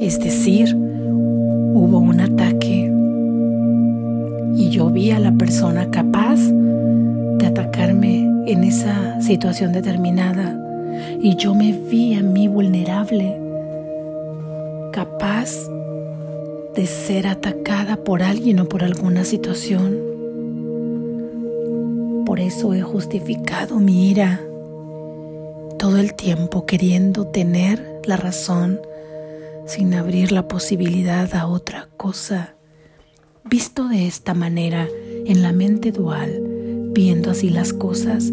Es 0.00 0.18
decir, 0.18 0.74
hubo 0.74 1.98
un 1.98 2.20
ataque 2.20 2.90
y 4.56 4.70
yo 4.70 4.90
vi 4.90 5.10
a 5.10 5.18
la 5.18 5.32
persona 5.32 5.90
capaz 5.90 6.40
de 6.40 7.46
atacarme 7.46 8.28
en 8.46 8.64
esa 8.64 9.20
situación 9.20 9.72
determinada 9.72 10.60
y 11.20 11.36
yo 11.36 11.54
me 11.54 11.72
vi 11.72 12.14
a 12.14 12.22
mí 12.22 12.48
vulnerable, 12.48 13.36
capaz 14.92 15.50
de 16.74 16.86
ser 16.86 17.26
atacada 17.26 17.96
por 17.96 18.22
alguien 18.22 18.60
o 18.60 18.64
por 18.66 18.84
alguna 18.84 19.24
situación. 19.24 20.13
Por 22.34 22.40
eso 22.40 22.74
he 22.74 22.82
justificado 22.82 23.78
mi 23.78 24.10
ira 24.10 24.40
todo 25.78 25.98
el 25.98 26.14
tiempo 26.14 26.66
queriendo 26.66 27.28
tener 27.28 28.00
la 28.06 28.16
razón 28.16 28.80
sin 29.66 29.94
abrir 29.94 30.32
la 30.32 30.48
posibilidad 30.48 31.32
a 31.36 31.46
otra 31.46 31.88
cosa. 31.96 32.56
Visto 33.44 33.86
de 33.86 34.08
esta 34.08 34.34
manera 34.34 34.88
en 35.26 35.42
la 35.42 35.52
mente 35.52 35.92
dual, 35.92 36.42
viendo 36.92 37.30
así 37.30 37.50
las 37.50 37.72
cosas, 37.72 38.32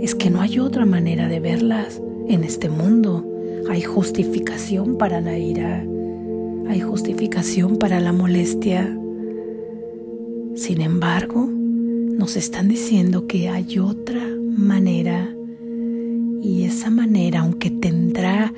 es 0.00 0.14
que 0.14 0.30
no 0.30 0.40
hay 0.40 0.60
otra 0.60 0.86
manera 0.86 1.26
de 1.26 1.40
verlas 1.40 2.00
en 2.28 2.44
este 2.44 2.68
mundo. 2.68 3.26
Hay 3.68 3.82
justificación 3.82 4.98
para 4.98 5.20
la 5.20 5.36
ira, 5.36 5.84
hay 6.68 6.78
justificación 6.78 7.76
para 7.76 7.98
la 7.98 8.12
molestia. 8.12 8.96
Sin 10.54 10.80
embargo, 10.80 11.48
nos 12.16 12.36
están 12.36 12.68
diciendo 12.68 13.26
que 13.26 13.48
hay 13.48 13.78
otra 13.78 14.22
manera 14.56 15.34
y 16.40 16.64
esa 16.64 16.90
manera, 16.90 17.40
aunque 17.40 17.70
tendrá 17.70 18.52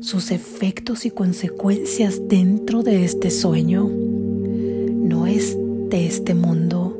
sus 0.00 0.30
efectos 0.30 1.04
y 1.06 1.10
consecuencias 1.10 2.20
dentro 2.28 2.82
de 2.82 3.04
este 3.04 3.30
sueño, 3.30 3.88
no 3.88 5.26
es 5.26 5.56
de 5.90 6.06
este 6.06 6.34
mundo. 6.34 6.98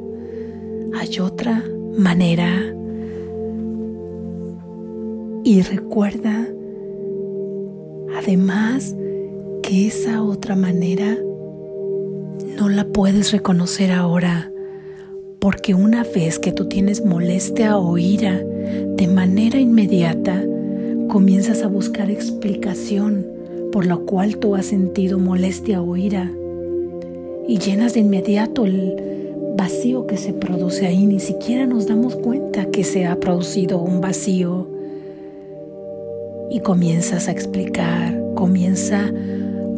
Hay 0.94 1.18
otra 1.20 1.64
manera. 1.96 2.74
Y 5.44 5.62
recuerda, 5.62 6.46
además, 8.16 8.94
que 9.62 9.86
esa 9.86 10.22
otra 10.22 10.54
manera 10.54 11.16
no 12.56 12.68
la 12.68 12.84
puedes 12.84 13.32
reconocer 13.32 13.90
ahora, 13.90 14.51
porque 15.42 15.74
una 15.74 16.04
vez 16.04 16.38
que 16.38 16.52
tú 16.52 16.66
tienes 16.66 17.04
molestia 17.04 17.76
o 17.76 17.98
ira, 17.98 18.38
de 18.38 19.08
manera 19.08 19.58
inmediata 19.58 20.40
comienzas 21.08 21.62
a 21.62 21.66
buscar 21.66 22.12
explicación 22.12 23.26
por 23.72 23.84
la 23.84 23.96
cual 23.96 24.36
tú 24.36 24.54
has 24.54 24.66
sentido 24.66 25.18
molestia 25.18 25.82
o 25.82 25.96
ira 25.96 26.30
y 27.48 27.58
llenas 27.58 27.94
de 27.94 28.00
inmediato 28.00 28.66
el 28.66 28.94
vacío 29.56 30.06
que 30.06 30.16
se 30.16 30.32
produce 30.32 30.86
ahí. 30.86 31.06
Ni 31.06 31.18
siquiera 31.18 31.66
nos 31.66 31.88
damos 31.88 32.14
cuenta 32.14 32.66
que 32.66 32.84
se 32.84 33.06
ha 33.06 33.18
producido 33.18 33.80
un 33.80 34.00
vacío. 34.00 34.68
Y 36.52 36.60
comienzas 36.60 37.26
a 37.26 37.32
explicar, 37.32 38.16
comienza 38.36 39.12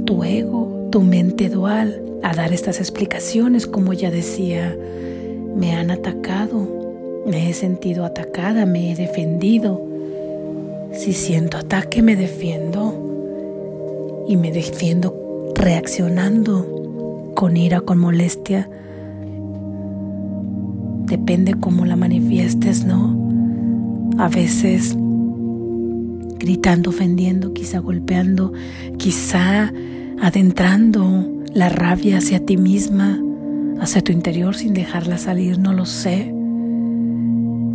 tu 0.04 0.24
ego, 0.24 0.88
tu 0.90 1.00
mente 1.00 1.48
dual 1.48 2.02
a 2.22 2.34
dar 2.34 2.52
estas 2.52 2.80
explicaciones, 2.80 3.66
como 3.66 3.94
ya 3.94 4.10
decía, 4.10 4.76
me 5.56 5.72
han 5.72 5.90
atacado, 5.90 7.22
me 7.26 7.48
he 7.48 7.54
sentido 7.54 8.04
atacada, 8.04 8.66
me 8.66 8.92
he 8.92 8.96
defendido. 8.96 9.80
Si 10.92 11.12
siento 11.12 11.58
ataque, 11.58 12.02
me 12.02 12.16
defiendo 12.16 14.24
y 14.28 14.36
me 14.36 14.52
defiendo 14.52 15.52
reaccionando 15.54 17.32
con 17.34 17.56
ira, 17.56 17.80
con 17.80 17.98
molestia. 17.98 18.68
Depende 21.06 21.54
cómo 21.54 21.84
la 21.84 21.96
manifiestes, 21.96 22.84
¿no? 22.84 23.16
A 24.18 24.28
veces 24.28 24.96
gritando, 26.38 26.90
ofendiendo, 26.90 27.54
quizá 27.54 27.78
golpeando, 27.78 28.52
quizá 28.98 29.72
adentrando 30.20 31.34
la 31.54 31.68
rabia 31.68 32.18
hacia 32.18 32.44
ti 32.44 32.56
misma, 32.56 33.20
hacia 33.80 34.02
tu 34.02 34.12
interior 34.12 34.54
sin 34.54 34.74
dejarla 34.74 35.18
salir, 35.18 35.58
no 35.58 35.72
lo 35.72 35.86
sé. 35.86 36.32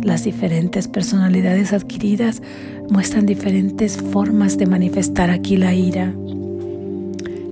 Las 0.02 0.24
diferentes 0.24 0.88
personalidades 0.88 1.72
adquiridas 1.72 2.42
muestran 2.88 3.26
diferentes 3.26 3.98
formas 3.98 4.56
de 4.56 4.66
manifestar 4.66 5.30
aquí 5.30 5.56
la 5.56 5.74
ira. 5.74 6.14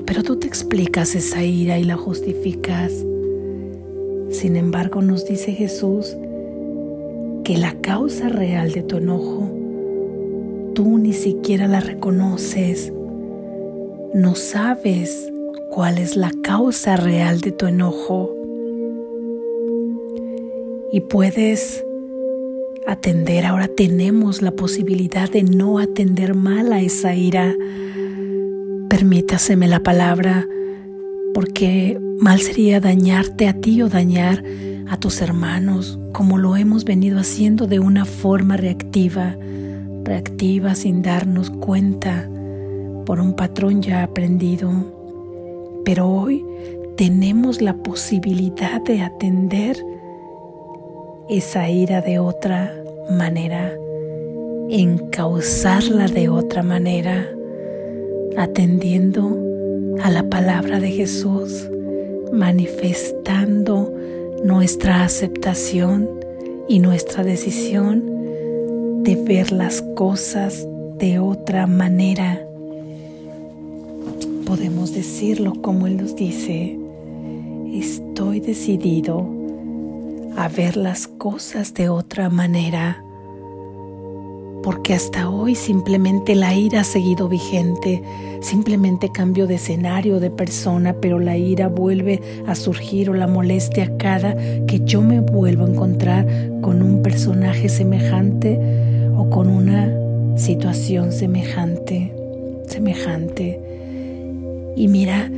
Pero 0.07 0.23
tú 0.23 0.37
te 0.37 0.47
explicas 0.47 1.15
esa 1.15 1.45
ira 1.45 1.79
y 1.79 1.85
la 1.85 1.97
justificas. 1.97 2.93
Sin 4.31 4.57
embargo, 4.57 5.03
nos 5.03 5.27
dice 5.27 5.53
Jesús 5.53 6.17
que 7.45 7.59
la 7.59 7.75
causa 7.81 8.29
real 8.29 8.73
de 8.73 8.83
tu 8.83 8.97
enojo, 8.97 9.51
tú 10.75 10.99
ni 10.99 11.13
siquiera 11.13 11.69
la 11.69 11.81
reconoces. 11.81 12.93
No 14.15 14.35
sabes 14.35 15.31
cuál 15.71 15.99
es 15.99 16.17
la 16.17 16.31
causa 16.43 16.97
real 16.97 17.41
de 17.41 17.53
tu 17.53 17.67
enojo. 17.67 18.38
Y 20.91 21.01
puedes 21.01 21.85
atender, 22.87 23.45
ahora 23.45 23.69
tenemos 23.69 24.41
la 24.41 24.53
posibilidad 24.53 25.31
de 25.31 25.43
no 25.43 25.79
atender 25.79 26.35
mal 26.35 26.73
a 26.73 26.81
esa 26.81 27.15
ira. 27.15 27.55
Permítaseme 28.89 29.69
la 29.69 29.81
palabra, 29.81 30.49
porque 31.35 32.01
mal 32.19 32.41
sería 32.41 32.81
dañarte 32.81 33.49
a 33.49 33.61
ti 33.61 33.83
o 33.83 33.91
dañar 33.91 34.43
a 34.89 34.97
tus 34.97 35.21
hermanos, 35.21 35.99
como 36.13 36.39
lo 36.39 36.57
hemos 36.57 36.87
venido 36.87 37.19
haciendo 37.19 37.67
de 37.67 37.81
una 37.81 38.07
forma 38.07 38.57
reactiva, 38.57 39.37
reactiva 40.05 40.75
sin 40.75 41.03
darnos 41.03 41.51
cuenta 41.51 42.31
por 43.05 43.21
un 43.21 43.37
patrón 43.37 43.83
ya 43.83 44.03
aprendido. 44.03 44.73
Pero 45.85 46.09
hoy 46.09 46.43
tenemos 46.97 47.61
la 47.61 47.75
posibilidad 47.77 48.81
de 48.81 49.03
atender 49.03 49.77
esa 51.29 51.69
ira 51.69 52.01
de 52.01 52.19
otra 52.19 52.75
manera, 53.11 53.77
encauzarla 54.71 56.09
de 56.09 56.31
otra 56.31 56.63
manera, 56.63 57.29
atendiendo 58.37 59.37
a 60.03 60.11
la 60.11 60.23
palabra 60.23 60.81
de 60.81 60.91
Jesús, 60.91 61.69
manifestando 62.33 63.93
nuestra 64.43 65.05
aceptación 65.05 66.09
y 66.67 66.79
nuestra 66.79 67.25
decisión 67.25 69.03
de 69.03 69.17
ver 69.17 69.53
las 69.53 69.83
cosas 69.97 70.67
de 70.99 71.19
otra 71.19 71.67
manera. 71.67 72.43
Podemos 74.47 74.95
decirlo 74.95 75.53
como 75.61 75.87
Él 75.87 75.99
nos 75.99 76.17
dice, 76.17 76.79
estoy 77.75 78.41
decidido 78.41 79.38
a 80.39 80.47
ver 80.47 80.77
las 80.77 81.09
cosas 81.09 81.75
de 81.75 81.89
otra 81.89 82.31
manera, 82.31 83.03
porque 84.63 84.95
hasta 84.95 85.29
hoy 85.29 85.57
simplemente 85.57 86.37
la 86.37 86.55
ira 86.55 86.83
ha 86.83 86.85
seguido 86.85 87.29
vigente, 87.29 88.05
simplemente 88.41 89.11
cambio 89.11 89.49
de 89.49 89.57
escenario, 89.57 90.21
de 90.21 90.31
persona, 90.31 90.95
pero 91.01 91.19
la 91.19 91.37
ira 91.37 91.67
vuelve 91.67 92.23
a 92.47 92.55
surgir 92.55 93.11
o 93.11 93.15
la 93.15 93.27
molestia 93.27 93.97
cada 93.97 94.37
que 94.69 94.81
yo 94.85 95.03
me 95.03 95.19
vuelvo 95.19 95.65
a 95.65 95.71
encontrar 95.71 96.25
con 96.61 96.83
un 96.83 97.03
personaje 97.03 97.69
semejante 97.69 98.61
o 99.17 99.29
con 99.31 99.49
una 99.49 99.93
situación 100.37 101.11
semejante, 101.11 102.15
semejante. 102.69 103.61
Y 104.77 104.87
mira, 104.87 105.29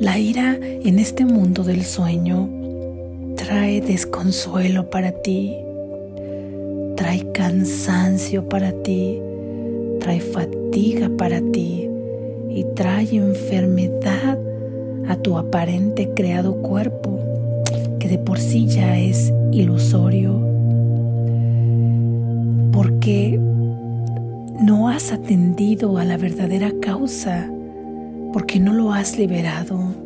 la 0.00 0.18
ira 0.18 0.54
en 0.60 0.98
este 0.98 1.24
mundo 1.24 1.64
del 1.64 1.82
sueño 1.82 2.59
trae 3.44 3.80
desconsuelo 3.80 4.90
para 4.90 5.12
ti, 5.12 5.56
trae 6.94 7.24
cansancio 7.32 8.46
para 8.46 8.70
ti, 8.82 9.18
trae 9.98 10.20
fatiga 10.20 11.08
para 11.16 11.40
ti 11.40 11.88
y 12.50 12.64
trae 12.74 13.16
enfermedad 13.16 14.38
a 15.08 15.16
tu 15.16 15.38
aparente 15.38 16.10
creado 16.14 16.56
cuerpo, 16.56 17.18
que 17.98 18.08
de 18.08 18.18
por 18.18 18.38
sí 18.38 18.66
ya 18.66 18.98
es 18.98 19.32
ilusorio, 19.52 20.38
porque 22.72 23.40
no 24.60 24.90
has 24.90 25.12
atendido 25.12 25.96
a 25.96 26.04
la 26.04 26.18
verdadera 26.18 26.72
causa 26.82 27.50
porque 28.34 28.60
no 28.60 28.74
lo 28.74 28.92
has 28.92 29.18
liberado. 29.18 29.99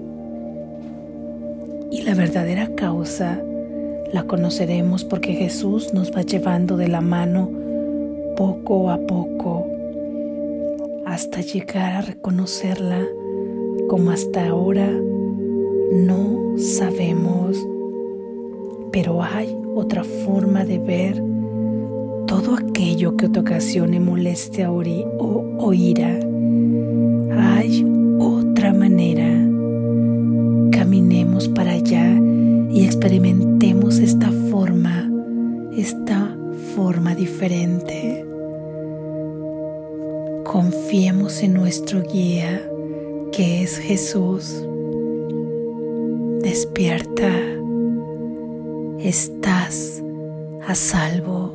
Y 1.90 2.02
la 2.02 2.14
verdadera 2.14 2.68
causa 2.74 3.42
la 4.12 4.24
conoceremos 4.24 5.04
porque 5.04 5.34
Jesús 5.34 5.92
nos 5.92 6.12
va 6.12 6.22
llevando 6.22 6.76
de 6.76 6.88
la 6.88 7.00
mano 7.00 7.50
poco 8.36 8.90
a 8.90 8.98
poco 8.98 9.66
hasta 11.06 11.40
llegar 11.40 11.92
a 11.92 12.00
reconocerla 12.00 13.06
como 13.88 14.10
hasta 14.10 14.48
ahora 14.48 14.90
no 15.92 16.54
sabemos. 16.56 17.56
Pero 18.90 19.22
hay 19.22 19.56
otra 19.74 20.04
forma 20.04 20.64
de 20.64 20.78
ver 20.78 21.22
todo 22.26 22.54
aquello 22.54 23.16
que 23.16 23.28
te 23.28 23.40
ocasione 23.40 24.00
molestia 24.00 24.70
o, 24.72 25.72
ira. 25.72 26.18
Hay 27.36 27.84
experimentemos 33.14 34.00
esta 34.00 34.28
forma, 34.50 35.08
esta 35.76 36.36
forma 36.74 37.14
diferente. 37.14 38.26
Confiemos 40.44 41.40
en 41.44 41.54
nuestro 41.54 42.02
guía, 42.02 42.60
que 43.30 43.62
es 43.62 43.78
Jesús. 43.78 44.66
Despierta. 46.42 47.30
Estás 48.98 50.02
a 50.66 50.74
salvo. 50.74 51.53